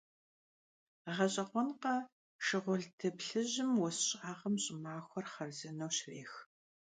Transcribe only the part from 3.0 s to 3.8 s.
плъыжьым